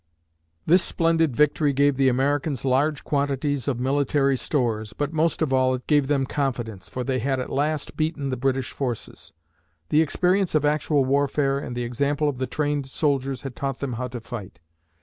This 0.65 0.81
splendid 0.81 1.35
victory 1.35 1.73
gave 1.73 1.95
the 1.95 2.09
Americans 2.09 2.65
large 2.65 3.03
quantities 3.03 3.67
of 3.67 3.79
military 3.79 4.35
stores, 4.35 4.93
but 4.93 5.13
most 5.13 5.43
of 5.43 5.53
all, 5.53 5.75
it 5.75 5.85
gave 5.85 6.07
them 6.07 6.25
confidence, 6.25 6.89
for 6.89 7.03
they 7.03 7.19
had 7.19 7.39
at 7.39 7.51
last 7.51 7.95
beaten 7.95 8.29
the 8.31 8.35
British 8.35 8.71
forces. 8.71 9.31
The 9.89 10.01
experience 10.01 10.55
of 10.55 10.65
actual 10.65 11.05
warfare 11.05 11.59
and 11.59 11.75
the 11.75 11.83
example 11.83 12.27
of 12.27 12.39
the 12.39 12.47
trained 12.47 12.87
soldiers 12.87 13.43
had 13.43 13.55
taught 13.55 13.77
them 13.79 13.93
how 13.93 14.07
to 14.07 14.19
fight. 14.19 14.59